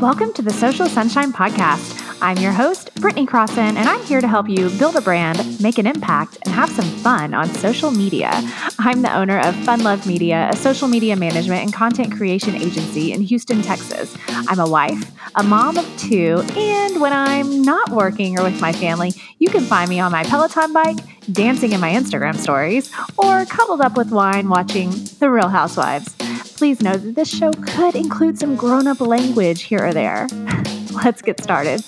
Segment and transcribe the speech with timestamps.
[0.00, 2.00] Welcome to the Social Sunshine Podcast.
[2.22, 5.76] I'm your host, Britney Crosson, and I'm here to help you build a brand, make
[5.78, 8.30] an impact, and have some fun on social media.
[8.78, 13.10] I'm the owner of Fun Love Media, a social media management and content creation agency
[13.10, 14.16] in Houston, Texas.
[14.28, 18.72] I'm a wife, a mom of two, and when I'm not working or with my
[18.72, 20.98] family, you can find me on my Peloton bike,
[21.32, 26.14] dancing in my Instagram stories, or cuddled up with wine watching The Real Housewives.
[26.58, 30.26] Please know that this show could include some grown up language here or there.
[30.92, 31.84] Let's get started.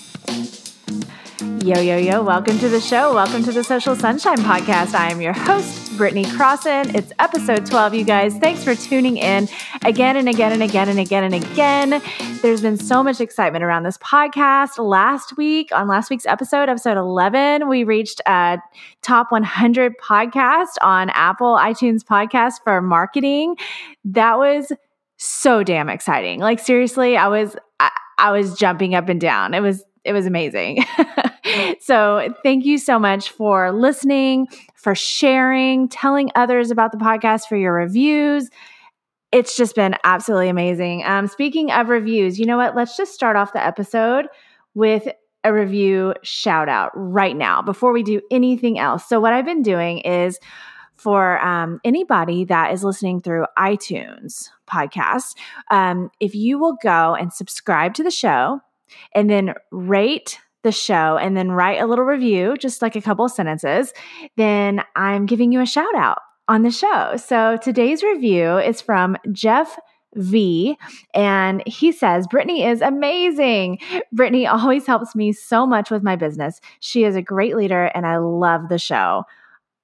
[1.65, 3.13] Yo, yo, yo, welcome to the show.
[3.13, 4.95] Welcome to the Social Sunshine Podcast.
[4.95, 6.95] I am your host, Britney Crosson.
[6.95, 8.35] It's episode 12, you guys.
[8.39, 9.51] Thanks for tuning in
[9.85, 12.03] again and again and again and again and again.
[12.41, 14.79] There's been so much excitement around this podcast.
[14.79, 18.57] Last week, on last week's episode, episode 11, we reached a
[19.03, 23.57] top 100 podcast on Apple iTunes podcast for marketing.
[24.03, 24.73] That was
[25.19, 26.41] so damn exciting.
[26.41, 29.53] Like seriously, I was I, I was jumping up and down.
[29.53, 30.83] It was it was amazing.
[31.81, 37.57] so, thank you so much for listening, for sharing, telling others about the podcast, for
[37.57, 38.49] your reviews.
[39.33, 41.05] It's just been absolutely amazing.
[41.05, 42.75] Um, speaking of reviews, you know what?
[42.75, 44.27] Let's just start off the episode
[44.75, 45.09] with
[45.45, 49.09] a review shout out right now before we do anything else.
[49.09, 50.39] So, what I've been doing is
[50.97, 55.35] for um, anybody that is listening through iTunes podcast,
[55.71, 58.61] um, if you will go and subscribe to the show
[59.15, 63.29] and then rate the show and then write a little review, just like a couple
[63.29, 63.93] sentences,
[64.37, 67.17] then I'm giving you a shout out on the show.
[67.17, 69.79] So today's review is from Jeff
[70.17, 70.77] V.
[71.15, 73.79] And he says, Britney is amazing.
[74.15, 76.61] Britney always helps me so much with my business.
[76.81, 79.25] She is a great leader and I love the show.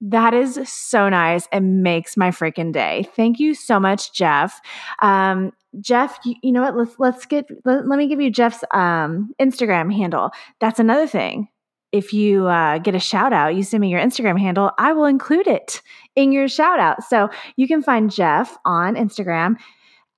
[0.01, 3.09] That is so nice and makes my freaking day.
[3.17, 4.61] Thank you so much, Jeff.
[5.01, 6.77] Um, Jeff, you, you, know what?
[6.77, 10.31] Let's let's get let, let me give you Jeff's um, Instagram handle.
[10.61, 11.49] That's another thing.
[11.93, 14.71] If you uh, get a shout out, you send me your Instagram handle.
[14.79, 15.81] I will include it
[16.15, 17.03] in your shout out.
[17.05, 19.57] So you can find Jeff on Instagram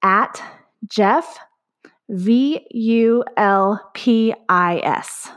[0.02, 0.42] at
[0.88, 1.38] Jeff
[2.08, 5.30] V U L P I S.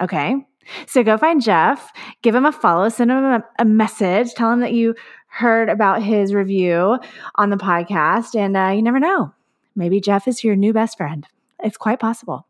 [0.00, 0.44] Okay.
[0.86, 1.92] So go find Jeff,
[2.22, 4.94] give him a follow, send him a, a message, tell him that you
[5.28, 6.98] heard about his review
[7.34, 9.32] on the podcast, and uh, you never know.
[9.76, 11.26] Maybe Jeff is your new best friend.
[11.62, 12.46] It's quite possible.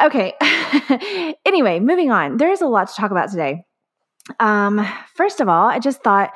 [0.00, 0.34] Okay.
[1.44, 2.36] anyway, moving on.
[2.36, 3.64] There is a lot to talk about today.
[4.40, 6.32] Um, first of all, I just thought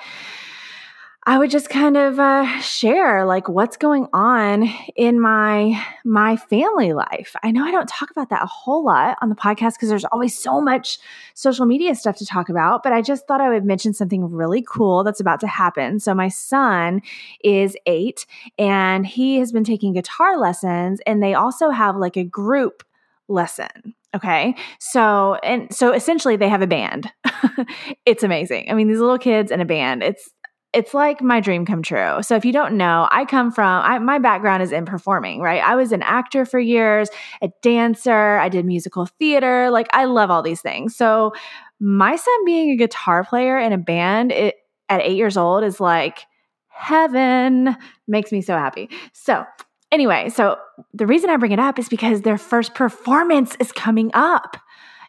[1.28, 4.66] I would just kind of uh, share like what's going on
[4.96, 7.36] in my my family life.
[7.42, 10.06] I know I don't talk about that a whole lot on the podcast because there's
[10.06, 10.98] always so much
[11.34, 14.64] social media stuff to talk about, but I just thought I would mention something really
[14.66, 16.00] cool that's about to happen.
[16.00, 17.02] So my son
[17.44, 18.24] is 8
[18.58, 22.84] and he has been taking guitar lessons and they also have like a group
[23.28, 23.94] lesson.
[24.16, 24.54] Okay.
[24.78, 27.12] So, and so essentially they have a band.
[28.06, 28.70] it's amazing.
[28.70, 30.30] I mean, these little kids in a band, it's
[30.72, 32.22] it's like my dream come true.
[32.22, 35.62] So if you don't know, I come from I, my background is in performing, right?
[35.62, 37.08] I was an actor for years,
[37.40, 40.94] a dancer, I did musical theater, like I love all these things.
[40.94, 41.32] So
[41.80, 44.56] my son being a guitar player in a band it,
[44.90, 46.20] at 8 years old is like
[46.68, 47.76] heaven,
[48.06, 48.88] makes me so happy.
[49.12, 49.44] So
[49.90, 50.56] anyway, so
[50.92, 54.56] the reason I bring it up is because their first performance is coming up.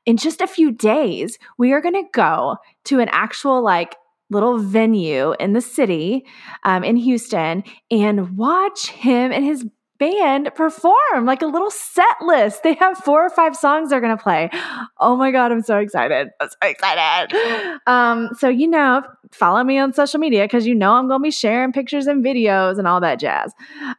[0.05, 3.95] In just a few days, we are going to go to an actual like
[4.29, 6.25] little venue in the city
[6.63, 9.65] um, in Houston and watch him and his
[9.99, 12.63] band perform like a little set list.
[12.63, 14.49] They have four or five songs they're going to play.
[14.99, 16.29] Oh my God, I'm so excited.
[16.39, 17.79] I'm so excited.
[17.85, 21.23] Um, so, you know, follow me on social media because you know I'm going to
[21.23, 23.51] be sharing pictures and videos and all that jazz.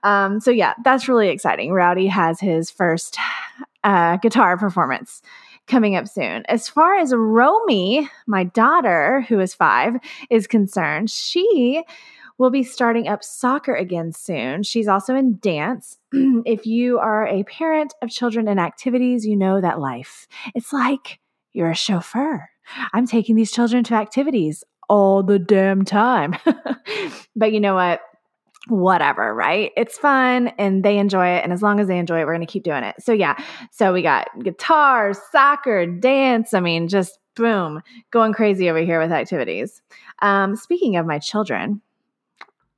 [0.03, 1.73] Um, so, yeah, that's really exciting.
[1.73, 3.19] Rowdy has his first
[3.85, 5.23] uh, guitar performance
[5.71, 6.45] coming up soon.
[6.49, 9.95] As far as Romy, my daughter, who is five,
[10.29, 11.83] is concerned, she
[12.39, 14.63] will be starting up soccer again soon.
[14.63, 15.99] She's also in dance.
[16.13, 20.27] if you are a parent of children in activities, you know that life.
[20.55, 21.21] It's like
[21.53, 22.49] you're a chauffeur.
[22.93, 26.35] I'm taking these children to activities all the damn time.
[27.37, 28.01] but you know what?
[28.69, 29.73] Whatever, right?
[29.77, 31.45] It's fun and they enjoy it.
[31.45, 32.97] And as long as they enjoy it, we're going to keep doing it.
[33.01, 33.37] So, yeah.
[33.71, 36.53] So, we got guitar, soccer, dance.
[36.53, 37.81] I mean, just boom,
[38.11, 39.81] going crazy over here with activities.
[40.21, 41.81] Um, speaking of my children,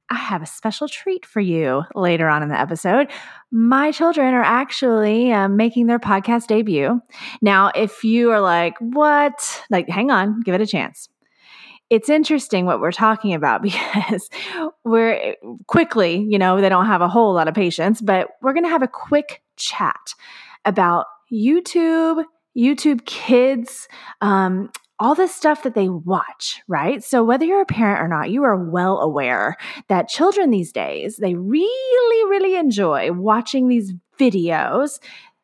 [0.09, 3.09] I have a special treat for you later on in the episode.
[3.51, 7.01] My children are actually um, making their podcast debut.
[7.41, 9.63] Now, if you are like, what?
[9.71, 11.09] Like, hang on, give it a chance
[11.93, 14.31] it's interesting what we're talking about because
[14.83, 15.37] we're
[15.67, 18.71] quickly, you know, they don't have a whole lot of patience, but we're going to
[18.71, 20.15] have a quick chat
[20.65, 22.25] about YouTube,
[22.57, 23.89] YouTube kids,
[24.23, 27.05] um, all this stuff that they watch, right?
[27.05, 29.57] So whether you're a parent or not, you are well aware
[29.89, 34.99] that children these days, they really, really enjoy watching these videos,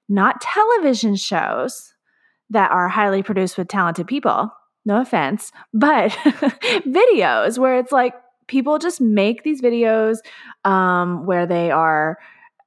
[0.09, 1.93] not television shows
[2.51, 4.51] that are highly produced with talented people.
[4.89, 6.11] No offense, but
[6.87, 8.15] videos where it's like
[8.47, 10.17] people just make these videos
[10.65, 12.17] um, where they are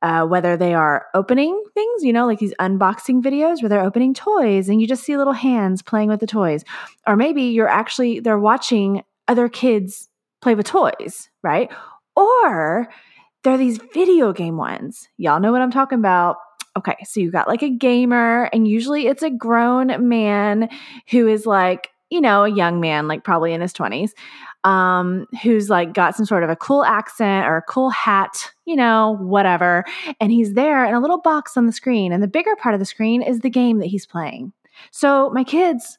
[0.04, 4.14] uh, whether they are opening things, you know, like these unboxing videos where they're opening
[4.14, 6.64] toys and you just see little hands playing with the toys.
[7.08, 10.08] Or maybe you're actually, they're watching other kids
[10.42, 11.72] play with toys, right?
[12.16, 12.88] Or
[13.44, 15.10] they're these video game ones.
[15.18, 16.38] Y'all know what I'm talking about.
[16.78, 20.70] Okay, so you got like a gamer, and usually it's a grown man
[21.10, 24.12] who is like, you know, a young man, like probably in his 20s,
[24.66, 28.76] um, who's like got some sort of a cool accent or a cool hat, you
[28.76, 29.86] know, whatever.
[30.20, 32.12] And he's there in a little box on the screen.
[32.12, 34.52] And the bigger part of the screen is the game that he's playing.
[34.92, 35.98] So my kids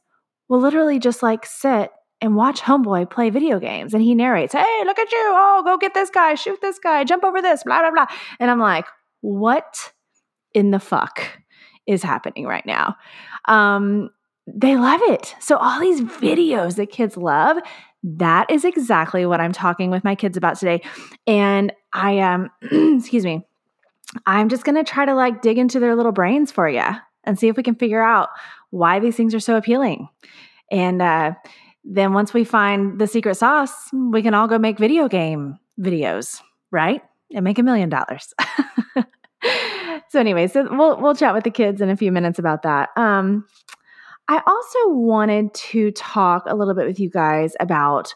[0.49, 3.95] will literally just like sit and watch Homeboy play video games.
[3.95, 5.19] And he narrates, Hey, look at you.
[5.19, 8.07] Oh, go get this guy, shoot this guy, jump over this, blah, blah, blah.
[8.39, 8.85] And I'm like,
[9.23, 9.93] What
[10.53, 11.23] in the fuck
[11.87, 12.97] is happening right now?
[13.47, 14.11] Um,
[14.47, 15.35] they love it.
[15.41, 17.59] So, all these videos that kids love,
[18.03, 20.83] that is exactly what I'm talking with my kids about today.
[21.27, 23.47] And I am, um, excuse me,
[24.27, 26.85] I'm just going to try to like dig into their little brains for you
[27.25, 28.29] and see if we can figure out
[28.71, 30.09] why these things are so appealing.
[30.71, 31.33] And uh,
[31.85, 36.41] then once we find the secret sauce, we can all go make video game videos,
[36.71, 37.03] right?
[37.35, 38.35] And make a million dollars.
[40.09, 42.91] so anyway, so we'll we'll chat with the kids in a few minutes about that.
[42.97, 43.47] Um,
[44.33, 48.15] I also wanted to talk a little bit with you guys about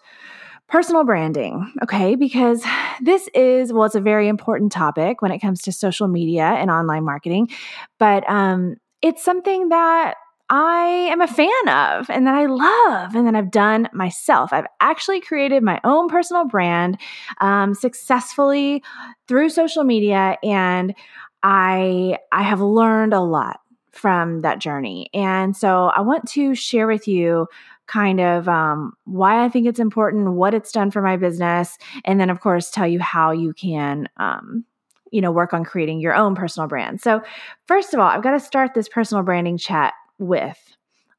[0.66, 2.14] personal branding, okay?
[2.14, 2.64] Because
[3.02, 6.70] this is, well, it's a very important topic when it comes to social media and
[6.70, 7.50] online marketing,
[7.98, 10.14] but um, it's something that
[10.48, 14.54] I am a fan of and that I love and that I've done myself.
[14.54, 16.98] I've actually created my own personal brand
[17.42, 18.82] um, successfully
[19.28, 20.94] through social media and
[21.42, 23.60] I I have learned a lot
[23.96, 25.10] from that journey.
[25.14, 27.48] And so I want to share with you
[27.86, 32.20] kind of um, why I think it's important, what it's done for my business, and
[32.20, 34.08] then, of course, tell you how you can.
[34.16, 34.64] Um,
[35.12, 37.00] you know, work on creating your own personal brand.
[37.00, 37.22] So,
[37.66, 40.58] first of all, I've got to start this personal branding chat with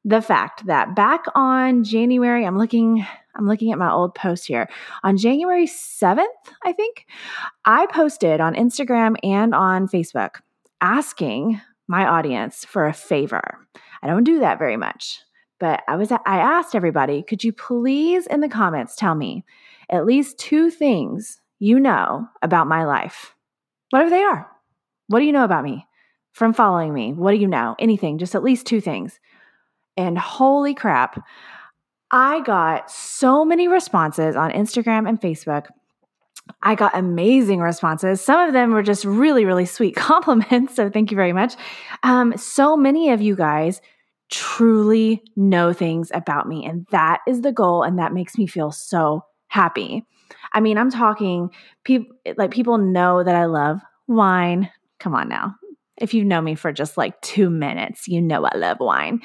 [0.04, 3.04] the fact that back on January, I'm looking
[3.34, 4.68] I'm looking at my old post here.
[5.04, 6.26] On January 7th,
[6.64, 7.06] I think,
[7.64, 10.40] I posted on Instagram and on Facebook
[10.80, 13.66] asking my audience for a favor.
[14.02, 15.20] I don't do that very much,
[15.58, 19.44] but I was I asked everybody, could you please in the comments tell me
[19.90, 23.34] at least two things you know about my life?
[23.90, 24.46] Whatever they are.
[25.08, 25.86] What do you know about me
[26.32, 27.14] from following me?
[27.14, 27.74] What do you know?
[27.78, 29.18] Anything, just at least two things.
[29.96, 31.26] And holy crap,
[32.10, 35.66] I got so many responses on Instagram and Facebook
[36.62, 38.20] I got amazing responses.
[38.20, 40.74] Some of them were just really, really sweet compliments.
[40.74, 41.54] So thank you very much.
[42.02, 43.80] Um, so many of you guys
[44.30, 46.64] truly know things about me.
[46.64, 47.82] And that is the goal.
[47.82, 50.04] And that makes me feel so happy.
[50.52, 51.50] I mean, I'm talking
[51.84, 54.70] people like people know that I love wine.
[54.98, 55.54] Come on now
[56.00, 59.20] if you know me for just like two minutes, you know I love wine.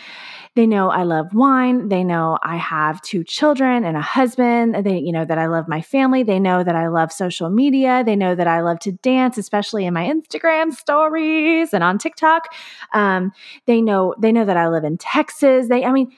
[0.56, 1.90] They know I love wine.
[1.90, 4.86] They know I have two children and a husband.
[4.86, 6.22] They, you know, that I love my family.
[6.24, 8.04] They know that I love social media.
[8.06, 12.54] They know that I love to dance, especially in my Instagram stories and on TikTok.
[12.94, 13.32] Um,
[13.66, 15.70] they know, they know that I live in Texas.
[15.70, 16.12] They, I mean,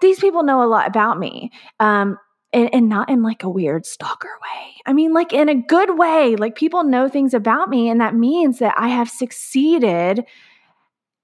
[0.00, 1.50] these people know a lot about me.
[1.80, 2.18] Um,
[2.52, 4.74] and, and not in like a weird stalker way.
[4.86, 6.36] I mean, like in a good way.
[6.36, 10.24] Like people know things about me, and that means that I have succeeded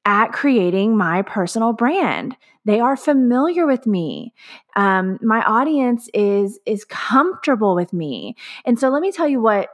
[0.04, 2.36] at creating my personal brand.
[2.66, 4.34] They are familiar with me.
[4.76, 9.68] Um, my audience is is comfortable with me, and so let me tell you what.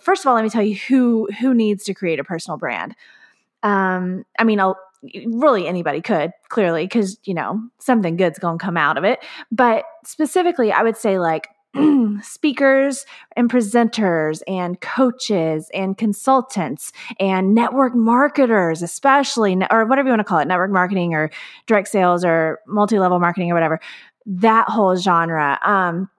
[0.00, 2.94] First of all, let me tell you who who needs to create a personal brand.
[3.62, 4.76] Um, I mean, I'll,
[5.26, 9.84] really anybody could clearly because you know something good's gonna come out of it but
[10.04, 11.48] specifically i would say like
[12.22, 20.20] speakers and presenters and coaches and consultants and network marketers especially or whatever you want
[20.20, 21.30] to call it network marketing or
[21.66, 23.80] direct sales or multi-level marketing or whatever
[24.26, 26.10] that whole genre um,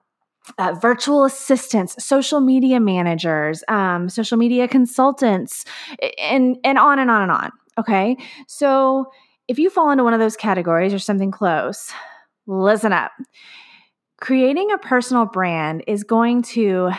[0.58, 5.64] uh, virtual assistants, social media managers, um, social media consultants,
[6.18, 7.50] and and on and on and on.
[7.78, 8.16] Okay.
[8.46, 9.06] So
[9.48, 11.92] if you fall into one of those categories or something close,
[12.46, 13.12] listen up.
[14.20, 16.90] Creating a personal brand is going to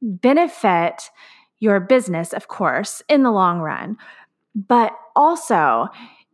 [0.00, 1.10] benefit
[1.58, 3.96] your business, of course, in the long run.
[4.54, 5.88] but also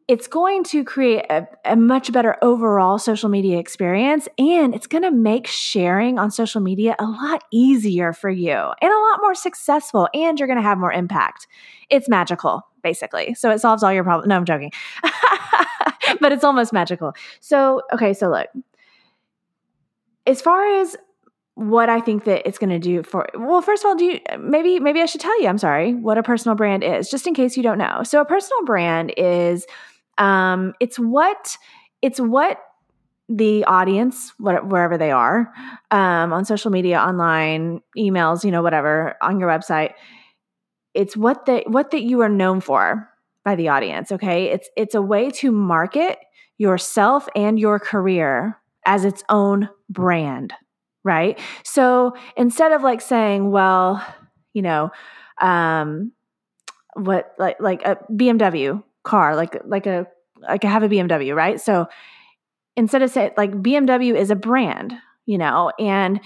[0.08, 5.02] it's going to create a, a, much better overall social media experience and it's going
[5.02, 9.34] to make sharing on social media a lot easier for you and a lot more
[9.34, 11.46] successful and you're going to have more impact
[11.90, 13.34] it's magical basically.
[13.34, 14.72] So it solves all your problems no i'm joking.
[16.20, 17.12] But it's almost magical.
[17.40, 18.48] So okay so look.
[20.26, 20.96] As far as
[21.54, 24.20] what I think that it's going to do for well first of all do you
[24.38, 27.34] maybe maybe I should tell you I'm sorry what a personal brand is just in
[27.34, 28.02] case you don't know.
[28.04, 29.66] So a personal brand is
[30.18, 31.56] um it's what
[32.00, 32.58] it's what
[33.28, 35.52] the audience wherever they are
[35.90, 39.92] um on social media online emails you know whatever on your website
[40.94, 43.08] it's what that what that you are known for
[43.44, 46.18] by the audience okay it's it's a way to market
[46.56, 50.52] yourself and your career as its own brand
[51.08, 51.38] right?
[51.64, 54.04] So instead of like saying, well,
[54.52, 54.90] you know,
[55.40, 56.12] um,
[56.94, 60.06] what like like a BMW car, like like a
[60.40, 61.60] like I have a BMW, right?
[61.60, 61.86] So
[62.76, 66.20] instead of saying like BMW is a brand, you know, and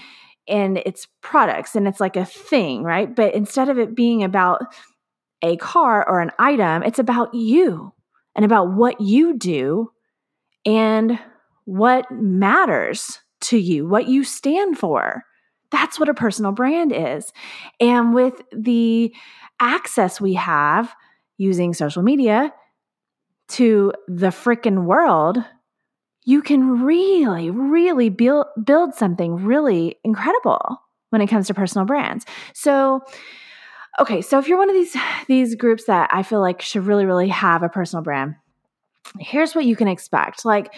[0.47, 3.13] and it's products and it's like a thing, right?
[3.13, 4.61] But instead of it being about
[5.41, 7.93] a car or an item, it's about you
[8.35, 9.91] and about what you do
[10.65, 11.19] and
[11.65, 15.23] what matters to you, what you stand for.
[15.71, 17.31] That's what a personal brand is.
[17.79, 19.13] And with the
[19.59, 20.93] access we have
[21.37, 22.53] using social media
[23.49, 25.37] to the freaking world,
[26.25, 32.25] you can really, really build, build something really incredible when it comes to personal brands.
[32.53, 33.01] So,
[33.99, 34.95] okay, so if you're one of these
[35.27, 38.35] these groups that I feel like should really, really have a personal brand,
[39.19, 40.45] here's what you can expect.
[40.45, 40.73] Like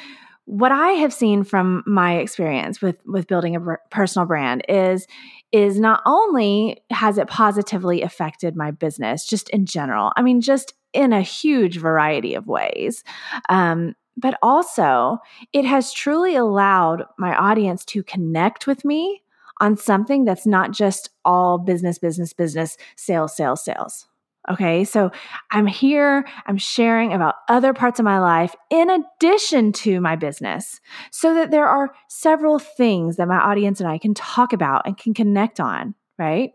[0.46, 5.08] what I have seen from my experience with with building a personal brand is
[5.52, 10.12] is not only has it positively affected my business just in general.
[10.16, 13.04] I mean just in a huge variety of ways.
[13.50, 15.18] Um, but also
[15.54, 19.22] it has truly allowed my audience to connect with me
[19.62, 24.08] on something that's not just all business business business sales sales sales
[24.50, 25.12] Okay, so
[25.52, 30.80] I'm here, I'm sharing about other parts of my life in addition to my business,
[31.12, 34.98] so that there are several things that my audience and I can talk about and
[34.98, 36.52] can connect on, right?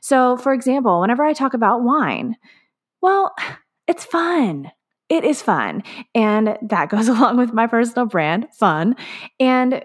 [0.00, 2.36] So, for example, whenever I talk about wine,
[3.00, 3.34] well,
[3.88, 4.70] it's fun.
[5.12, 5.82] It is fun.
[6.14, 8.96] And that goes along with my personal brand, fun.
[9.38, 9.84] And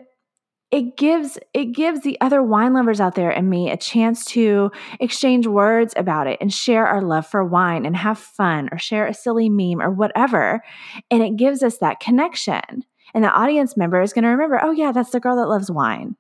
[0.72, 4.72] it gives it gives the other wine lovers out there and me a chance to
[5.02, 9.06] exchange words about it and share our love for wine and have fun or share
[9.06, 10.62] a silly meme or whatever
[11.10, 14.72] and it gives us that connection and the audience member is going to remember oh
[14.72, 16.18] yeah that's the girl that loves wine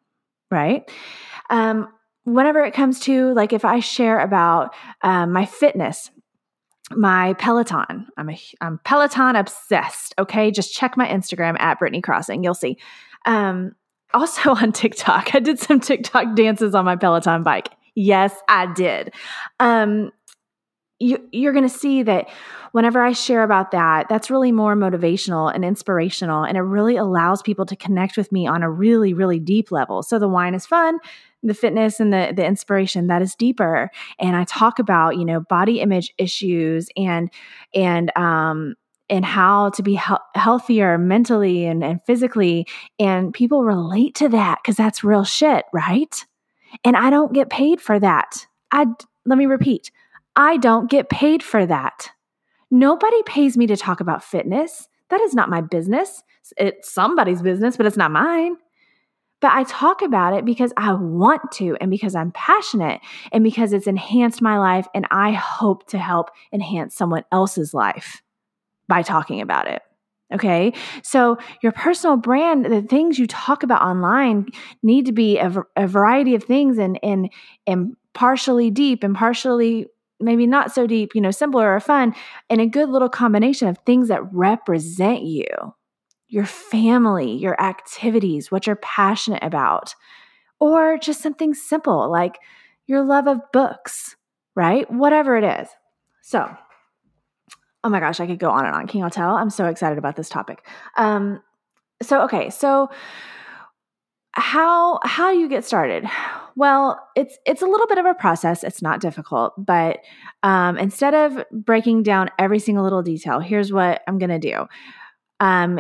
[0.49, 0.89] right
[1.49, 1.89] um,
[2.23, 6.09] whenever it comes to like if i share about um, my fitness
[6.91, 8.07] my Peloton.
[8.17, 10.13] I'm a I'm Peloton obsessed.
[10.17, 12.43] Okay, just check my Instagram at Britney Crosson.
[12.43, 12.77] You'll see.
[13.25, 13.75] Um,
[14.13, 15.35] also on TikTok.
[15.35, 17.69] I did some TikTok dances on my Peloton bike.
[17.95, 19.13] Yes, I did.
[19.59, 20.11] Um,
[20.99, 22.27] you, you're going to see that
[22.71, 27.41] whenever I share about that, that's really more motivational and inspirational, and it really allows
[27.41, 30.01] people to connect with me on a really, really deep level.
[30.01, 30.97] So the wine is fun,
[31.47, 33.89] the fitness and the the inspiration that is deeper,
[34.19, 37.29] and I talk about you know body image issues and
[37.73, 38.75] and um
[39.09, 42.67] and how to be he- healthier mentally and, and physically.
[42.99, 46.25] And people relate to that because that's real shit, right?
[46.83, 48.45] And I don't get paid for that.
[48.71, 48.85] I
[49.25, 49.91] let me repeat.
[50.35, 52.11] I don't get paid for that.
[52.69, 54.87] Nobody pays me to talk about fitness.
[55.09, 56.21] That is not my business.
[56.57, 58.57] It's somebody's business, but it's not mine.
[59.39, 63.01] But I talk about it because I want to and because I'm passionate
[63.31, 68.21] and because it's enhanced my life and I hope to help enhance someone else's life
[68.87, 69.81] by talking about it.
[70.33, 70.73] Okay.
[71.03, 74.47] So your personal brand, the things you talk about online
[74.83, 77.31] need to be a, a variety of things and, and,
[77.65, 79.87] and partially deep and partially
[80.19, 82.13] maybe not so deep, you know, simpler or fun,
[82.49, 85.45] and a good little combination of things that represent you,
[86.27, 89.95] your family, your activities, what you're passionate about,
[90.59, 92.37] or just something simple like
[92.85, 94.15] your love of books,
[94.55, 94.89] right?
[94.91, 95.67] Whatever it is.
[96.21, 96.55] So,
[97.83, 98.87] oh my gosh, I could go on and on.
[98.87, 99.35] Can you tell?
[99.35, 100.65] I'm so excited about this topic.
[100.97, 101.41] Um,
[102.01, 102.89] so okay, so
[104.31, 106.05] how how do you get started?
[106.55, 108.63] Well, it's it's a little bit of a process.
[108.63, 109.99] It's not difficult, but
[110.43, 114.65] um, instead of breaking down every single little detail, here's what I'm gonna do.
[115.39, 115.79] Um,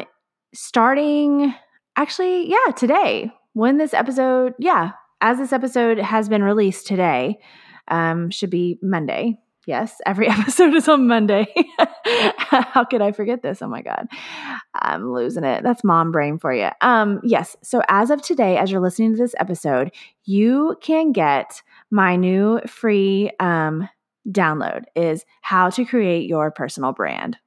[0.57, 1.53] starting
[1.95, 7.39] actually, yeah, today when this episode, yeah, as this episode has been released today,
[7.87, 11.45] um, should be Monday Yes, every episode is on Monday.
[12.37, 13.61] How could I forget this?
[13.61, 14.07] Oh my God.
[14.73, 15.61] I'm losing it.
[15.61, 16.69] That's mom brain for you.
[16.79, 17.55] Um, yes.
[17.61, 19.91] So as of today, as you're listening to this episode,
[20.23, 21.61] you can get
[21.91, 23.89] my new free um,
[24.27, 27.37] download is how to create your personal brand.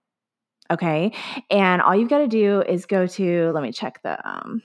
[0.70, 1.12] Okay.
[1.50, 4.62] And all you've got to do is go to, let me check the um,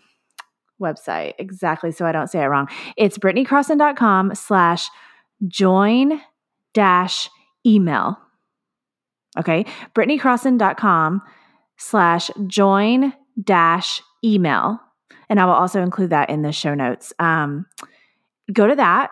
[0.81, 2.67] website exactly so I don't say it wrong.
[2.97, 4.87] It's britneycrosson.com slash
[5.47, 6.21] join
[6.73, 7.29] dash
[7.65, 8.17] email.
[9.37, 9.65] Okay.
[9.95, 11.21] britneycrosson.com
[11.77, 14.79] slash join dash email.
[15.27, 17.13] And I will also include that in the show notes.
[17.19, 17.65] Um,
[18.53, 19.09] go to that.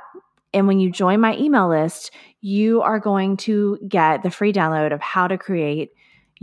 [0.54, 4.94] And when you join my email list, you are going to get the free download
[4.94, 5.90] of how to create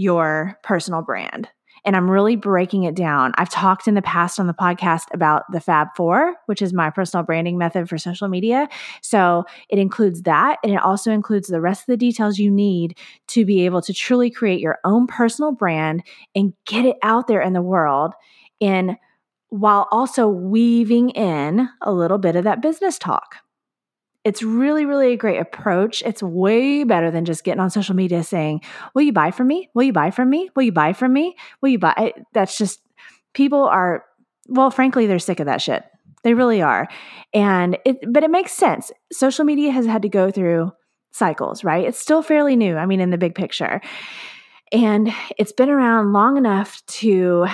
[0.01, 1.47] your personal brand.
[1.85, 3.33] And I'm really breaking it down.
[3.37, 6.89] I've talked in the past on the podcast about the Fab Four, which is my
[6.89, 8.67] personal branding method for social media.
[9.03, 10.59] So it includes that.
[10.63, 12.97] And it also includes the rest of the details you need
[13.29, 16.03] to be able to truly create your own personal brand
[16.35, 18.15] and get it out there in the world.
[18.61, 18.97] And
[19.51, 23.37] while also weaving in a little bit of that business talk
[24.25, 26.03] it's really, really a great approach.
[26.05, 28.61] It's way better than just getting on social media saying,
[28.95, 29.71] Will you buy from me?
[29.75, 30.51] Will you buy from me?
[30.55, 31.37] Will you buy from me?
[31.61, 32.13] Will you buy?
[32.33, 32.81] That's just,
[33.33, 34.05] people are,
[34.47, 35.85] well, frankly, they're sick of that shit.
[36.23, 36.87] They really are.
[37.33, 38.93] And it, but it makes sense.
[39.11, 40.73] Social media has had to go through
[41.13, 41.87] cycles, right?
[41.87, 42.77] It's still fairly new.
[42.77, 43.81] I mean, in the big picture.
[44.71, 47.47] And it's been around long enough to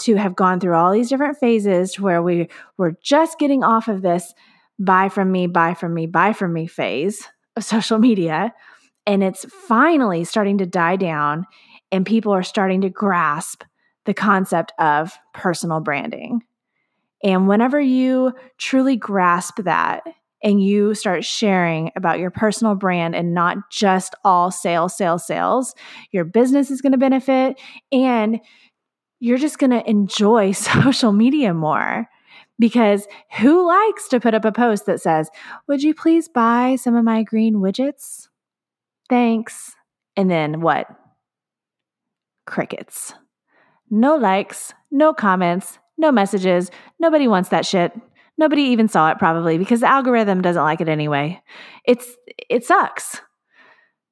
[0.00, 4.00] to have gone through all these different phases where we were just getting off of
[4.00, 4.32] this
[4.80, 8.52] buy from me, buy from me, buy from me phase of social media.
[9.06, 11.46] And it's finally starting to die down,
[11.92, 13.62] and people are starting to grasp
[14.04, 16.42] the concept of personal branding.
[17.22, 20.02] And whenever you truly grasp that
[20.42, 25.74] and you start sharing about your personal brand and not just all sales, sales, sales,
[26.12, 27.60] your business is going to benefit
[27.92, 28.40] and
[29.18, 32.08] you're just going to enjoy social media more
[32.60, 35.30] because who likes to put up a post that says,
[35.66, 38.28] Would you please buy some of my green widgets?
[39.08, 39.74] Thanks.
[40.16, 40.86] And then what?
[42.46, 43.14] Crickets.
[43.90, 46.70] No likes, no comments, no messages.
[47.00, 47.92] Nobody wants that shit.
[48.38, 51.42] Nobody even saw it probably because the algorithm doesn't like it anyway.
[51.84, 52.16] It's
[52.48, 53.20] it sucks.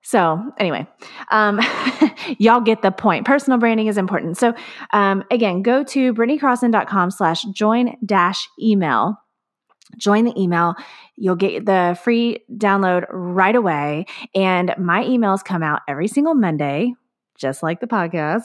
[0.08, 0.86] So, anyway,
[1.30, 1.60] um,
[2.38, 3.26] y'all get the point.
[3.26, 4.38] Personal branding is important.
[4.38, 4.54] So,
[4.94, 9.18] um, again, go to britneycrosson.com slash join dash email.
[9.98, 10.76] Join the email.
[11.16, 14.06] You'll get the free download right away.
[14.34, 16.94] And my emails come out every single Monday,
[17.36, 18.44] just like the podcast.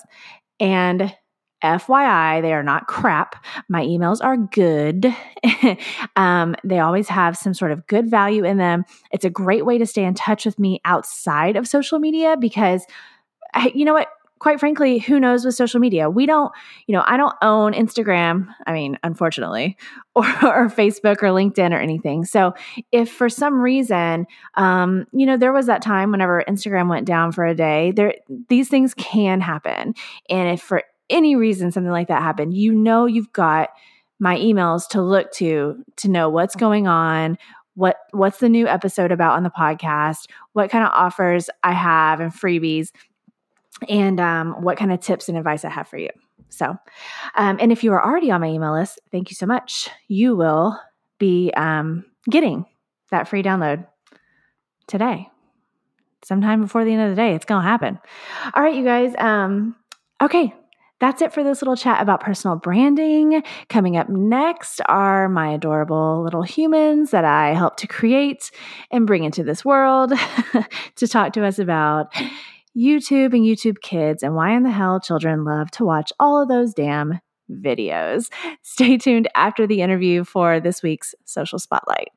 [0.59, 1.15] And
[1.63, 3.43] FYI, they are not crap.
[3.69, 5.15] My emails are good.
[6.15, 8.83] um, they always have some sort of good value in them.
[9.11, 12.85] It's a great way to stay in touch with me outside of social media because,
[13.73, 14.09] you know what?
[14.39, 16.09] Quite frankly, who knows with social media?
[16.09, 16.51] We don't,
[16.85, 18.53] you know, I don't own Instagram.
[18.67, 19.77] I mean, unfortunately,
[20.15, 22.25] or, or Facebook or LinkedIn or anything.
[22.25, 22.53] So,
[22.91, 27.31] if for some reason, um, you know, there was that time whenever Instagram went down
[27.31, 28.15] for a day, there
[28.49, 29.93] these things can happen.
[30.29, 33.69] And if for any reason something like that happened, you know you've got
[34.19, 37.37] my emails to look to to know what's going on,
[37.75, 42.19] what what's the new episode about on the podcast, what kind of offers I have
[42.19, 42.91] and freebies,
[43.89, 46.09] and um, what kind of tips and advice I have for you.
[46.49, 46.77] So,
[47.35, 49.89] um, and if you are already on my email list, thank you so much.
[50.07, 50.79] You will
[51.17, 52.65] be um, getting
[53.09, 53.87] that free download
[54.87, 55.29] today.
[56.23, 57.99] Sometime before the end of the day, it's to happen.
[58.53, 59.13] All right, you guys.
[59.17, 59.75] Um,
[60.21, 60.53] okay,
[61.03, 63.43] that's it for this little chat about personal branding.
[63.67, 68.51] Coming up next are my adorable little humans that I help to create
[68.89, 70.13] and bring into this world
[70.95, 72.13] to talk to us about
[72.73, 76.47] YouTube and YouTube kids and why in the hell children love to watch all of
[76.47, 77.19] those damn
[77.51, 78.29] videos.
[78.61, 82.11] Stay tuned after the interview for this week's Social Spotlight.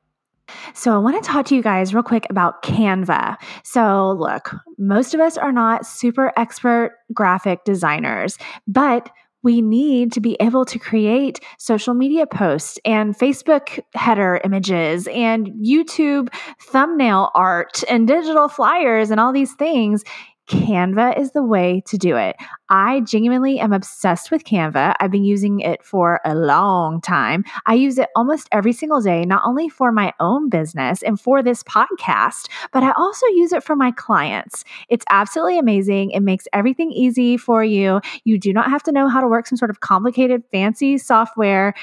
[0.73, 3.37] So, I want to talk to you guys real quick about Canva.
[3.63, 9.09] So, look, most of us are not super expert graphic designers, but
[9.43, 15.47] we need to be able to create social media posts and Facebook header images and
[15.63, 16.27] YouTube
[16.59, 20.03] thumbnail art and digital flyers and all these things
[20.47, 22.35] Canva is the way to do it.
[22.69, 24.95] I genuinely am obsessed with Canva.
[24.99, 27.43] I've been using it for a long time.
[27.65, 31.43] I use it almost every single day, not only for my own business and for
[31.43, 34.63] this podcast, but I also use it for my clients.
[34.89, 36.11] It's absolutely amazing.
[36.11, 37.99] It makes everything easy for you.
[38.23, 41.73] You do not have to know how to work some sort of complicated, fancy software.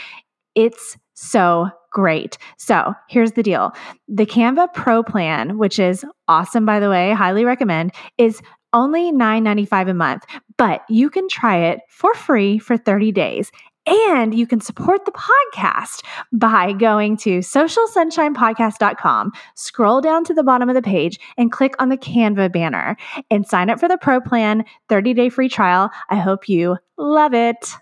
[0.54, 2.36] It's so great.
[2.58, 3.72] So here's the deal
[4.06, 8.42] the Canva Pro plan, which is awesome, by the way, highly recommend, is
[8.74, 10.24] only $9.95 a month,
[10.58, 13.50] but you can try it for free for 30 days.
[13.86, 16.02] And you can support the podcast
[16.32, 21.90] by going to socialsunshinepodcast.com, scroll down to the bottom of the page, and click on
[21.90, 22.96] the Canva banner
[23.30, 25.90] and sign up for the Pro Plan 30 day free trial.
[26.08, 27.76] I hope you love it.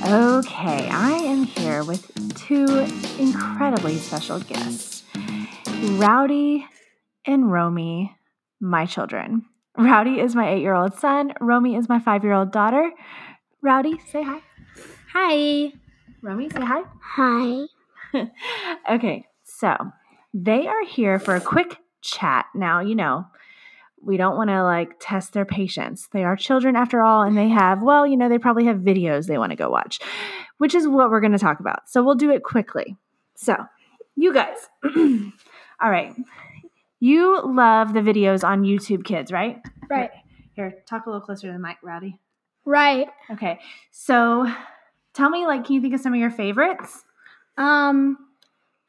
[0.00, 2.06] Okay, I am here with
[2.36, 2.86] two
[3.18, 5.02] incredibly special guests
[5.82, 6.64] Rowdy
[7.26, 8.16] and Romy,
[8.60, 9.46] my children.
[9.76, 12.92] Rowdy is my eight year old son, Romy is my five year old daughter.
[13.60, 14.40] Rowdy, say hi.
[15.12, 15.72] Hi.
[16.22, 16.82] Romy, say hi.
[17.02, 17.66] Hi.
[18.94, 19.76] okay, so
[20.32, 22.46] they are here for a quick chat.
[22.54, 23.26] Now, you know,
[24.02, 26.08] we don't want to like test their patience.
[26.12, 29.26] They are children after all, and they have, well, you know, they probably have videos
[29.26, 29.98] they want to go watch,
[30.58, 31.88] which is what we're going to talk about.
[31.88, 32.96] So we'll do it quickly.
[33.34, 33.56] So,
[34.16, 36.14] you guys, all right,
[37.00, 39.60] you love the videos on YouTube Kids, right?
[39.88, 40.10] Right.
[40.54, 42.18] Here, talk a little closer to the mic, Rowdy.
[42.64, 43.08] Right.
[43.30, 44.46] Okay, so
[45.14, 47.04] tell me, like, can you think of some of your favorites?
[47.56, 48.16] Um,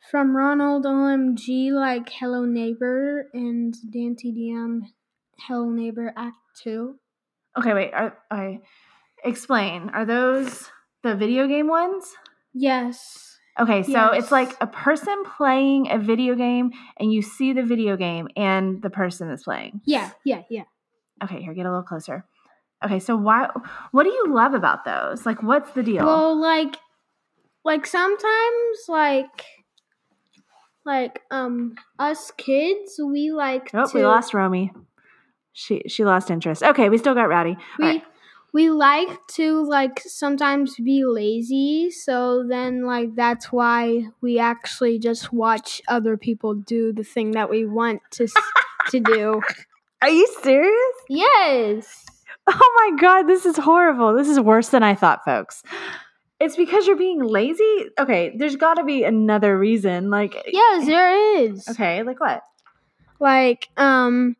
[0.09, 4.81] from Ronald OMG, like Hello Neighbor, and Dan TDM,
[5.47, 6.95] Hello Neighbor Act Two.
[7.57, 7.91] Okay, wait.
[7.93, 8.59] Are I
[9.23, 9.89] explain?
[9.89, 10.69] Are those
[11.03, 12.13] the video game ones?
[12.53, 13.37] Yes.
[13.59, 14.23] Okay, so Yes.
[14.23, 18.81] it's like a person playing a video game, and you see the video game and
[18.81, 19.81] the person that's playing.
[19.85, 20.11] Yeah.
[20.23, 20.43] Yeah.
[20.49, 20.63] Yeah.
[21.23, 22.25] Okay, here, get a little closer.
[22.83, 23.49] Okay, so why?
[23.91, 25.25] What do you love about those?
[25.25, 26.05] Like, what's the deal?
[26.05, 26.77] Well, like,
[27.65, 29.43] like sometimes, like,
[30.85, 33.97] like um, us kids, we like oh, to.
[33.97, 34.71] we lost Romy.
[35.59, 36.63] She she lost interest.
[36.63, 37.57] Okay, we still got Rowdy.
[37.77, 38.03] we Alright.
[38.53, 45.33] we like to like sometimes be lazy so then like that's why we actually just
[45.33, 48.27] watch other people do the thing that we want to
[48.91, 49.41] to do
[50.01, 50.95] Are you serious?
[51.09, 52.05] yes
[52.47, 54.13] Oh my god, this is horrible.
[54.15, 55.61] This is worse than I thought, folks.
[56.39, 57.89] It's because you're being lazy.
[57.99, 60.09] Okay, there's got to be another reason.
[60.09, 62.41] Like, yes there is okay, like what?
[63.19, 64.35] like um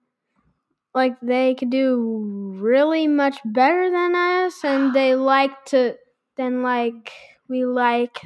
[0.93, 5.95] like they could do really much better than us and they like to
[6.37, 7.11] then like
[7.47, 8.19] we like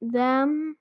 [0.00, 0.76] them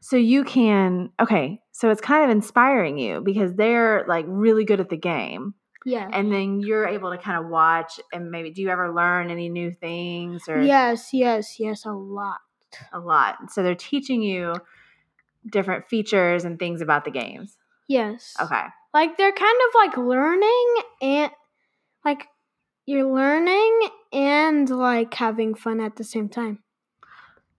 [0.00, 1.10] So you can.
[1.20, 5.54] Okay, so it's kind of inspiring you because they're like really good at the game,
[5.84, 8.50] yeah and then you're able to kind of watch and maybe.
[8.52, 10.62] Do you ever learn any new things or?
[10.62, 12.38] yes yes yes a lot
[12.92, 13.50] a lot.
[13.52, 14.54] So they're teaching you
[15.50, 17.56] different features and things about the games.
[17.88, 18.64] yes Okay.
[18.96, 21.30] Like they're kind of like learning and
[22.02, 22.26] like
[22.86, 26.60] you're learning and like having fun at the same time.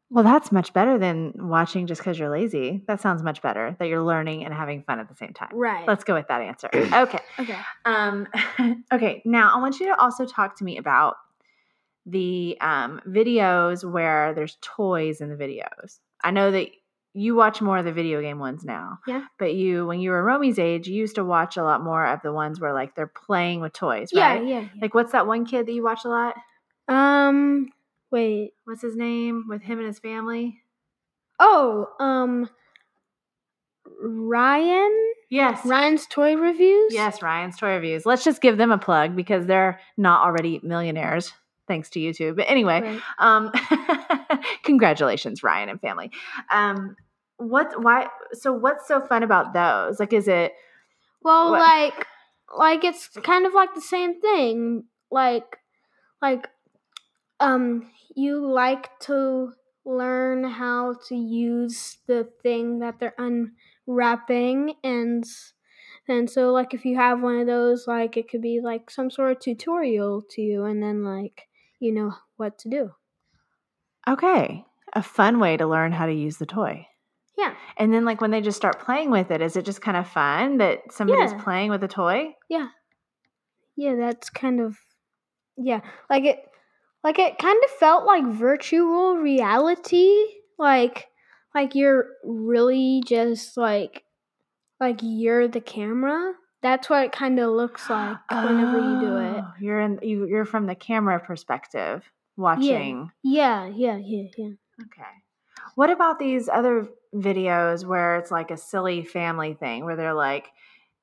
[0.10, 2.84] Well, that's much better than watching just because you're lazy.
[2.88, 5.52] That sounds much better that you're learning and having fun at the same time.
[5.54, 5.88] Right.
[5.88, 6.69] Let's go with that answer.
[6.73, 7.19] Okay.
[7.38, 7.60] okay.
[7.86, 8.28] Um,
[8.91, 9.21] okay.
[9.23, 11.17] Now I want you to also talk to me about
[12.08, 16.00] the um, videos where there's toys in the videos.
[16.23, 16.69] I know that
[17.18, 19.00] you watch more of the video game ones now.
[19.08, 19.26] Yeah.
[19.40, 22.22] But you, when you were Romy's age, you used to watch a lot more of
[22.22, 24.46] the ones where like they're playing with toys, Yeah, right?
[24.48, 24.68] yeah, yeah.
[24.82, 26.36] Like what's that one kid that you watch a lot?
[26.88, 27.70] Um
[28.12, 28.52] wait.
[28.66, 30.62] What's his name with him and his family?
[31.40, 32.50] Oh, um
[34.00, 35.14] Ryan?
[35.30, 35.66] Yes.
[35.66, 36.94] Ryan's toy reviews?
[36.94, 38.06] Yes, Ryan's Toy Reviews.
[38.06, 41.34] Let's just give them a plug because they're not already millionaires
[41.68, 42.38] thanks to YouTube.
[42.38, 43.02] But anyway, Right.
[43.20, 43.52] um
[44.64, 46.12] congratulations Ryan and family.
[46.52, 46.96] Um
[47.38, 50.00] what why so what's so fun about those?
[50.00, 50.54] Like is it
[51.21, 51.60] Well, What?
[51.60, 52.08] like
[52.58, 54.86] like it's kind of like the same thing.
[55.12, 55.58] Like
[56.21, 56.47] like
[57.39, 59.54] um you like to
[59.86, 65.23] learn how to use the thing that they're unwrapping and
[66.08, 69.10] and so like if you have one of those like it could be like some
[69.10, 71.47] sort of tutorial to you and then like
[71.80, 72.91] you know what to do.
[74.08, 76.88] okay, a fun way to learn how to use the toy?
[77.38, 77.54] Yeah.
[77.78, 80.08] And then like when they just start playing with it, is it just kind of
[80.08, 81.41] fun that somebody's Yeah.
[81.43, 82.34] playing with a toy?
[82.50, 82.69] Yeah,
[83.76, 84.78] Yeah, that's kind of
[85.56, 86.39] yeah, like it
[87.04, 90.13] like it kind of felt like virtual reality,
[90.58, 91.08] like
[91.54, 94.04] like you're really just like
[94.80, 96.34] like you're the camera.
[96.63, 99.43] That's what it kind of looks like whenever you do it.
[99.43, 102.04] Oh, You're in you you're from the camera perspective
[102.36, 103.12] watching.
[103.23, 104.50] Yeah, yeah, yeah, yeah.
[104.82, 105.13] Okay.
[105.78, 110.48] What about these other videos where it's like a silly family thing where they're like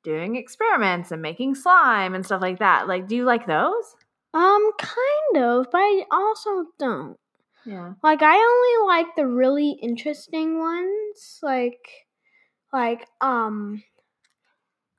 [0.02, 2.88] doing experiments and making slime and stuff like that?
[2.88, 3.94] Like do you like those?
[4.34, 7.16] Um, kind of, but I also don't.
[7.64, 7.92] Yeah.
[8.02, 11.88] Like I only like the really interesting ones, like
[12.72, 13.84] like um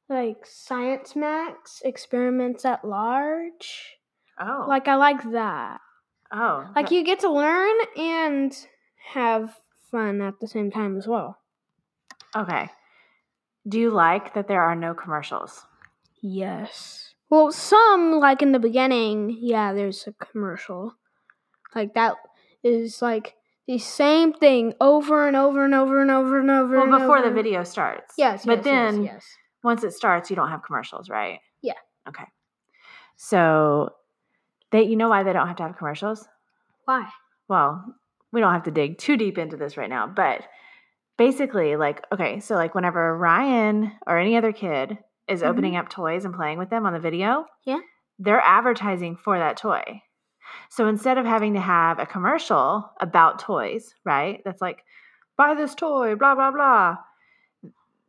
[0.07, 3.97] like Science Max, Experiments at Large.
[4.39, 4.63] Oh.
[4.69, 5.81] Like I like that.
[6.31, 6.65] oh.
[6.73, 8.55] Like you get to learn and
[9.11, 9.59] have
[9.95, 11.37] fun at the same time as well.
[12.35, 12.69] Okay.
[13.67, 15.65] Do you like that there are no commercials?
[16.21, 17.13] Yes.
[17.29, 20.93] Well, some like in the beginning, yeah, there's a commercial.
[21.73, 22.15] Like that
[22.61, 23.35] is like
[23.67, 26.75] the same thing over and over and over and over and over.
[26.75, 28.13] Well, and before the video starts.
[28.17, 29.25] Yes, But yes, then yes, yes.
[29.63, 31.39] once it starts, you don't have commercials, right?
[31.61, 31.79] Yeah.
[32.07, 32.25] Okay.
[33.15, 33.89] So
[34.71, 36.27] they you know why they don't have to have commercials?
[36.83, 37.07] Why?
[37.47, 37.95] Well,
[38.35, 40.41] we don't have to dig too deep into this right now, but
[41.17, 45.47] basically like okay, so like whenever Ryan or any other kid is Mhm.
[45.47, 47.79] opening up toys and playing with them on the video, Yeah.
[48.19, 50.03] they're advertising for that toy.
[50.69, 54.41] So instead of having to have a commercial about toys, right?
[54.45, 54.83] That's like
[55.37, 56.97] buy this toy, blah blah blah.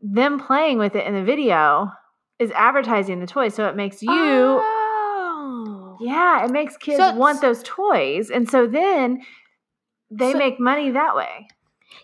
[0.03, 1.91] Them playing with it in the video
[2.39, 5.97] is advertising the toy, so it makes you Oh.
[6.01, 8.31] yeah, it makes kids So- want those toys.
[8.31, 9.23] And so then
[10.11, 11.49] they So- make money that way.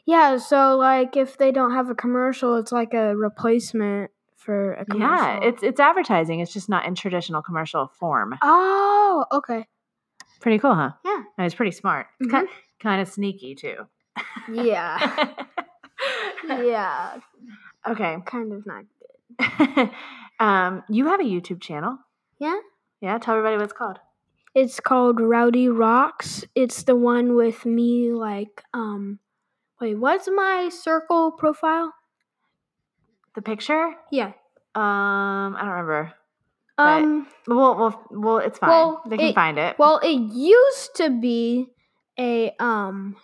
[0.06, 4.84] Yeah, so like if they don't have a commercial, it's like a replacement for a
[4.84, 5.16] commercial.
[5.26, 6.40] Yeah, it's it's advertising.
[6.40, 8.34] It's just not in traditional commercial form.
[8.42, 9.66] Oh, okay.
[10.40, 10.92] Pretty cool, huh?
[11.04, 11.22] Yeah.
[11.38, 12.06] And it's pretty smart.
[12.20, 12.46] It's Mhm.
[12.46, 13.76] ki- kind of sneaky too.
[14.50, 15.28] Yeah.
[16.48, 17.20] yeah.
[17.86, 18.16] okay.
[18.26, 18.84] Kind of not
[19.38, 19.90] good.
[20.40, 21.98] um, you have a YouTube channel.
[22.38, 22.58] Yeah.
[23.00, 23.98] Yeah, tell everybody what it's called.
[24.54, 26.44] It's called Rowdy Rocks.
[26.54, 29.18] It's the one with me like um
[29.80, 31.92] wait, what's my circle profile?
[33.34, 33.94] The picture?
[34.10, 34.32] Yeah.
[34.74, 36.12] Um, I don't remember.
[36.76, 38.70] But- Um Well, well, well, it's fine.
[38.70, 39.78] Well, they can it- find it.
[39.78, 41.66] well, it used to be
[42.18, 43.16] a um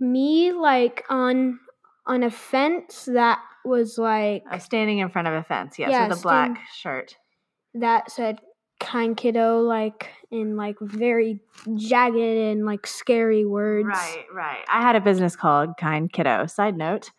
[0.00, 1.60] me like on
[2.06, 6.08] on a fence that was like Uh, standing in front of a fence, yes, Yeah,
[6.08, 7.16] with a black shirt.
[7.74, 8.40] that said
[8.80, 11.38] kind kiddo like in like very
[11.76, 13.86] jagged and like scary words.
[13.88, 14.64] Right, right.
[14.68, 16.46] I had a business called Kind Kiddo.
[16.46, 17.10] Side note,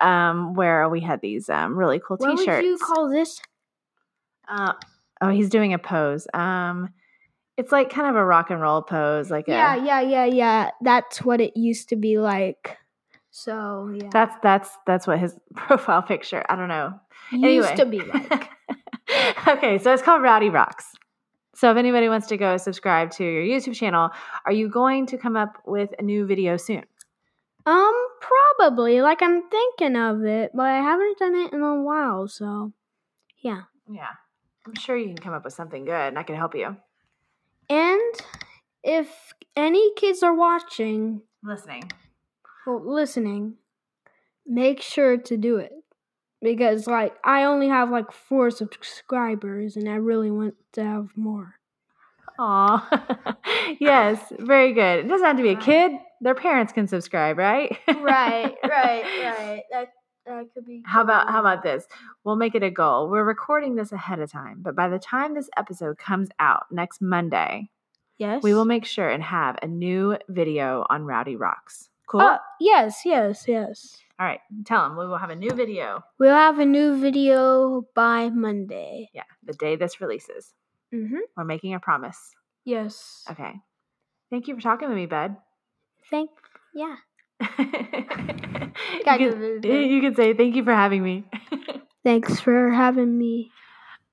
[0.00, 2.46] um, where we had these um, really cool What T-shirts.
[2.48, 3.40] What would you call this?
[4.48, 4.72] Uh,
[5.20, 6.26] oh, he's doing a pose.
[6.34, 6.90] Um,
[7.56, 9.84] it's like kind of a rock and roll pose, like Yeah, a.
[9.84, 10.70] yeah, yeah, yeah.
[10.82, 12.76] That's what it used to be like.
[13.30, 16.44] So yeah, That's that's that's what his profile picture.
[16.48, 16.98] I don't know.
[17.32, 17.76] used Anyway.
[17.76, 18.50] to be like.
[19.48, 20.95] okay, so it's called Rowdy Rocks.
[21.56, 24.10] So if anybody wants to go subscribe to your YouTube channel,
[24.44, 26.84] are you going to come up with a new video soon?
[27.64, 29.00] Um, probably.
[29.00, 32.28] Like I'm thinking of it, but I haven't done it in a while.
[32.28, 32.72] So
[33.38, 33.62] yeah.
[33.90, 34.08] Yeah,
[34.66, 36.76] I'm sure you can come up with something good, and I can help you.
[37.70, 38.14] And
[38.84, 41.90] if any kids are watching Listening.
[42.66, 43.54] or listening,
[44.46, 45.72] make sure to do it.
[46.46, 51.56] Because like I only have like four subscribers and I really want to have more.
[52.38, 53.34] Aw.
[53.80, 55.00] yes, very good.
[55.04, 55.92] It doesn't have to be a kid.
[56.20, 57.76] Their parents can subscribe, right?
[57.88, 59.04] right, right.
[59.04, 59.62] Right.
[59.72, 59.88] That
[60.26, 61.86] that could be How about how about this?
[62.22, 63.10] We'll make it a goal.
[63.10, 67.00] We're recording this ahead of time, but by the time this episode comes out next
[67.02, 67.70] Monday,
[68.18, 68.42] Yes.
[68.42, 71.90] we will make sure and have a new video on Rowdy Rocks.
[72.06, 72.20] Cool.
[72.20, 73.96] Uh, yes, yes, yes.
[74.18, 76.02] All right, tell them we will have a new video.
[76.18, 79.10] We'll have a new video by Monday.
[79.12, 80.54] Yeah, the day this releases.
[80.94, 81.18] Mhm.
[81.36, 82.34] We're making a promise.
[82.64, 83.24] Yes.
[83.30, 83.52] Okay.
[84.30, 85.36] Thank you for talking with me, bud.
[86.10, 86.30] Thank
[86.74, 86.96] yeah.
[87.40, 87.46] you,
[89.04, 91.24] can, you can say thank you for having me.
[92.04, 93.50] Thanks for having me.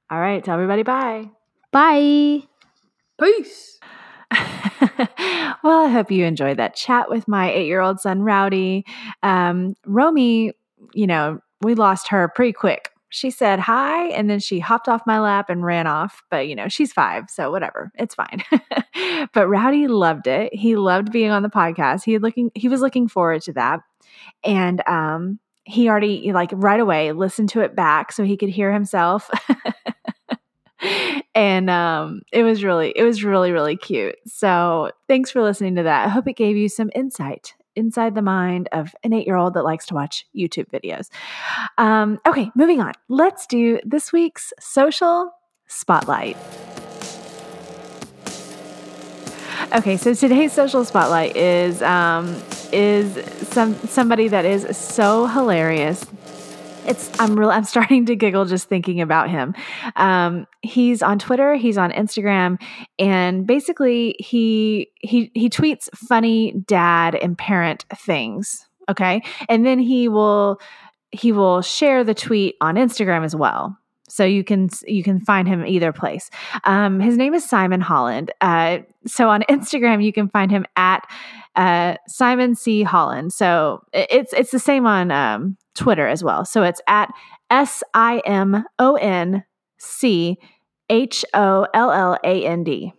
[0.09, 1.29] All right, tell everybody bye.
[1.71, 2.43] Bye.
[3.21, 3.79] Peace.
[5.63, 8.85] well, I hope you enjoyed that chat with my eight year old son, Rowdy.
[9.21, 10.53] Um, Romy,
[10.93, 12.89] you know, we lost her pretty quick.
[13.09, 16.23] She said hi and then she hopped off my lap and ran off.
[16.31, 17.91] But, you know, she's five, so whatever.
[17.95, 18.43] It's fine.
[19.33, 20.53] but Rowdy loved it.
[20.53, 22.03] He loved being on the podcast.
[22.03, 23.81] He looking he was looking forward to that.
[24.43, 28.73] And um he already like right away listened to it back so he could hear
[28.73, 29.29] himself.
[31.35, 34.15] and um it was really it was really really cute.
[34.27, 36.05] So thanks for listening to that.
[36.05, 39.87] I hope it gave you some insight inside the mind of an eight-year-old that likes
[39.87, 41.09] to watch youtube videos.
[41.77, 42.93] Um okay moving on.
[43.09, 45.31] Let's do this week's social
[45.67, 46.37] spotlight.
[49.75, 52.41] Okay so today's social spotlight is um
[52.71, 56.05] is some somebody that is so hilarious
[56.85, 59.55] it's I'm real I'm starting to giggle just thinking about him.
[59.95, 62.61] Um, he's on Twitter, he's on Instagram,
[62.99, 68.67] and basically he he he tweets funny dad and parent things.
[68.89, 70.59] Okay, and then he will
[71.11, 73.77] he will share the tweet on Instagram as well.
[74.09, 76.29] So you can you can find him either place.
[76.65, 78.31] Um, his name is Simon Holland.
[78.41, 81.07] Uh, so on Instagram you can find him at
[81.55, 83.33] uh, Simon C Holland.
[83.33, 86.45] So it's it's the same on um, Twitter as well.
[86.45, 87.09] So it's at
[87.49, 89.43] S I M O N
[89.77, 90.37] C
[90.89, 92.93] H O L L A N D.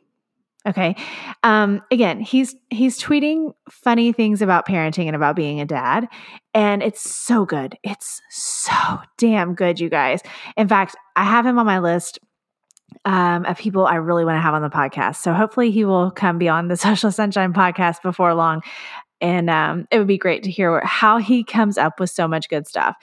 [0.66, 0.96] Okay.
[1.42, 6.08] Um, again, he's he's tweeting funny things about parenting and about being a dad,
[6.54, 7.76] and it's so good.
[7.82, 8.72] It's so
[9.18, 10.20] damn good, you guys.
[10.56, 12.18] In fact, I have him on my list
[13.04, 15.16] um, of people I really want to have on the podcast.
[15.16, 18.62] So hopefully he will come be on the Social Sunshine podcast before long.
[19.24, 22.50] And um, it would be great to hear how he comes up with so much
[22.50, 22.94] good stuff.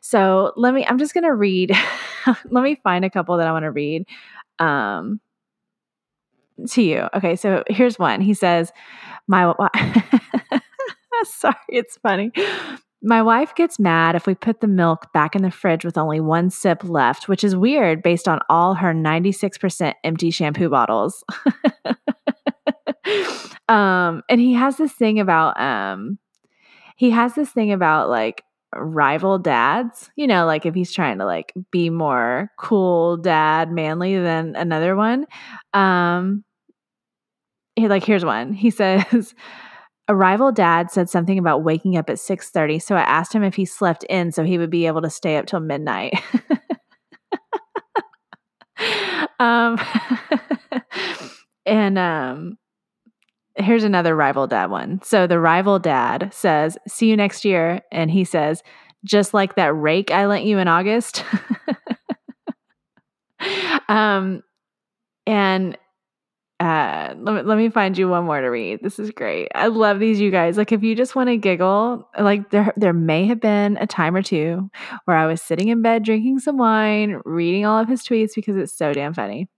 [0.00, 1.72] So let me, I'm just to read,
[2.50, 4.06] let me find a couple that I want to read.
[4.60, 5.20] Um,
[6.68, 7.08] to you.
[7.14, 8.20] Okay, so here's one.
[8.20, 8.72] He says,
[9.26, 9.52] "My
[11.24, 12.30] sorry, it's funny.
[13.02, 16.20] My wife gets mad if we put the milk back in the fridge with only
[16.20, 21.24] one sip left, which is weird based on all her 96% empty shampoo bottles."
[23.68, 26.18] um, and he has this thing about um
[26.96, 28.42] he has this thing about like
[28.74, 34.18] rival dads you know like if he's trying to like be more cool dad manly
[34.18, 35.24] than another one
[35.72, 36.44] um
[37.76, 38.52] he, like here's one.
[38.52, 39.34] He says
[40.08, 43.54] a rival dad said something about waking up at 6:30, so I asked him if
[43.54, 46.14] he slept in so he would be able to stay up till midnight.
[49.38, 49.78] um
[51.66, 52.58] and um
[53.56, 55.00] here's another rival dad one.
[55.02, 58.62] So the rival dad says, "See you next year," and he says,
[59.04, 61.24] "Just like that rake I lent you in August."
[63.88, 64.42] um
[65.26, 65.76] and
[66.58, 68.80] uh let me, let me find you one more to read.
[68.82, 69.48] This is great.
[69.54, 70.56] I love these you guys.
[70.56, 74.16] Like if you just want to giggle like there there may have been a time
[74.16, 74.70] or two
[75.04, 78.56] where i was sitting in bed drinking some wine reading all of his tweets because
[78.56, 79.48] it's so damn funny.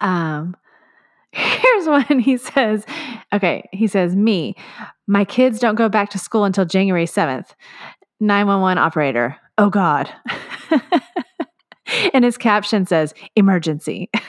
[0.00, 0.56] Um
[1.32, 2.84] here's one he says
[3.32, 4.54] okay he says me
[5.06, 7.54] my kids don't go back to school until january 7th
[8.20, 10.12] 911 operator oh god
[12.14, 14.10] and his caption says emergency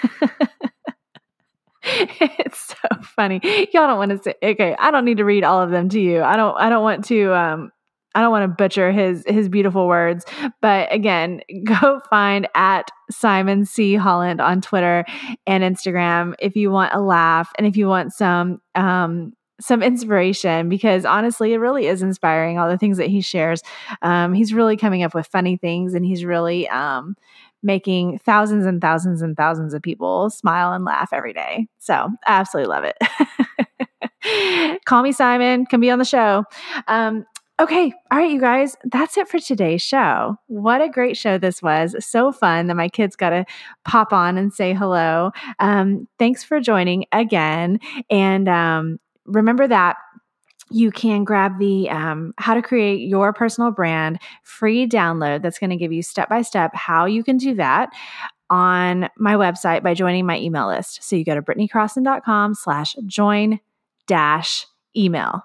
[1.84, 3.42] it's so funny.
[3.74, 6.00] Y'all don't want to say okay, I don't need to read all of them to
[6.00, 6.24] you.
[6.24, 7.72] I don't I don't want to um
[8.16, 10.26] I don't want to butcher his his beautiful words,
[10.62, 15.06] but again, go find at Simon C Holland on Twitter
[15.48, 20.68] and Instagram if you want a laugh and if you want some um some inspiration
[20.68, 23.62] because honestly, it really is inspiring all the things that he shares.
[24.02, 27.16] Um, he's really coming up with funny things and he's really um,
[27.62, 31.68] making thousands and thousands and thousands of people smile and laugh every day.
[31.80, 34.80] So I absolutely love it.
[34.86, 36.44] Call me Simon, can be on the show.
[36.88, 37.26] Um,
[37.60, 37.94] Okay.
[38.12, 40.38] All right, you guys, that's it for today's show.
[40.48, 41.96] What a great show this was.
[42.00, 43.46] So fun that my kids got to
[43.86, 45.32] pop on and say hello.
[45.60, 47.80] Um, thanks for joining again.
[48.10, 49.98] And um, remember that
[50.72, 55.70] you can grab the um, how to create your personal brand free download that's going
[55.70, 57.90] to give you step by step how you can do that
[58.50, 63.60] on my website by joining my email list so you go to britneycrosson.com slash join
[64.08, 65.44] dash email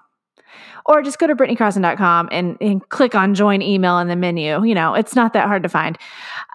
[0.85, 4.75] or just go to britneycrosson.com and, and click on join email in the menu you
[4.75, 5.97] know it's not that hard to find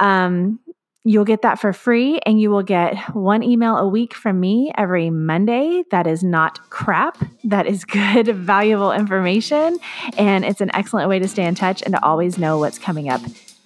[0.00, 0.59] um,
[1.07, 4.72] You'll get that for free, and you will get one email a week from me
[4.78, 5.85] every Monday.
[5.90, 7.22] That is not crap.
[7.44, 9.78] That is good, valuable information.
[10.16, 13.11] And it's an excellent way to stay in touch and to always know what's coming
[13.11, 13.20] up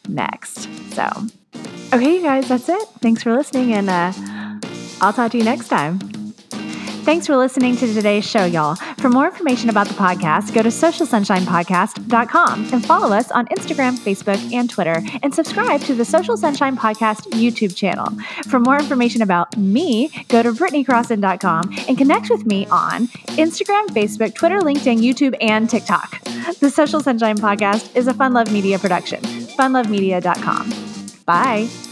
[0.08, 0.68] next.
[0.94, 1.08] So,
[1.92, 2.88] okay, you guys, that's it.
[3.00, 4.12] Thanks for listening, and uh,
[5.00, 6.17] I'll talk to you next time.
[7.08, 8.74] Thanks for listening to today's show, y'all.
[8.98, 14.52] For more information about the podcast, go to socialsunshine.podcast.com and follow us on Instagram, Facebook,
[14.52, 18.12] and Twitter, and subscribe to the Social Sunshine Podcast YouTube channel.
[18.50, 23.06] For more information about me, go to britneycrosson.com and connect with me on
[23.38, 26.22] Instagram, Facebook, Twitter, LinkedIn, YouTube, and TikTok.
[26.60, 29.22] The Social Sunshine Podcast is a Fun Love Media production.
[29.22, 30.74] funlovemedia.com.
[31.24, 31.87] Bye.